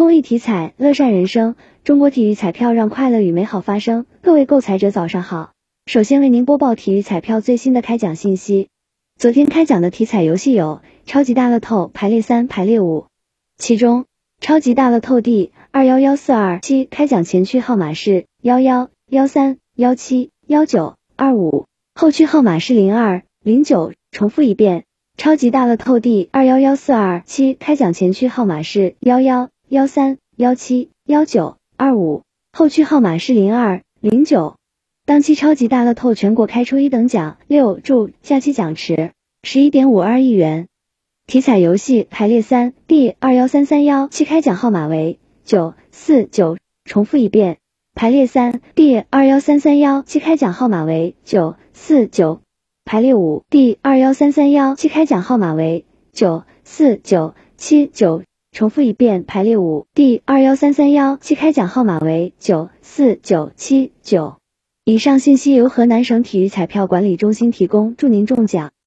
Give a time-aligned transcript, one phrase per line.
[0.00, 1.56] 公益体彩，乐善人生。
[1.84, 4.06] 中国体育彩票让快乐与美好发生。
[4.22, 5.52] 各位购彩者，早上好。
[5.84, 8.68] 首先为您播报体育彩票最新的开奖信息。
[9.18, 13.08] 昨天开奖的体彩游戏有超级大乐透排列三、排列五，
[13.58, 14.06] 其中
[14.40, 23.92] 超级大乐透第二幺幺四二七开奖前区号码是幺幺幺三幺七幺九二五，后区号码是零二零九。
[24.10, 24.84] 重复一遍，
[25.18, 34.56] 超级大乐透第二幺幺四二七开奖前区号码是幺幺幺三幺七幺九二五，后区号码是零二零九。
[35.06, 39.12] 当期超级大乐透全国开出一等奖六注，下期奖池
[39.44, 40.66] 十一点五二亿元。
[41.28, 46.58] 体彩游戏排列三第二幺三三幺七开奖号码为九四九。
[46.84, 47.58] 重复一遍，
[47.94, 52.40] 排列三第二幺三三幺七开奖号码为九四九。
[52.84, 59.24] 排列五第二幺三三幺七开奖号码为九四九七九，重复一遍。
[59.24, 64.36] 排列五第二幺三三幺七开奖号码为九四九七九。
[64.84, 68.72] 以上信息由河南省体育彩票管理中心提供，祝您中奖。